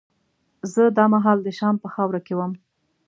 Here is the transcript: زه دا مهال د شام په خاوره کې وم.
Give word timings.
زه 0.73 0.83
دا 0.97 1.05
مهال 1.13 1.37
د 1.43 1.49
شام 1.57 1.75
په 1.83 1.87
خاوره 1.93 2.19
کې 2.25 2.33
وم. 2.35 2.51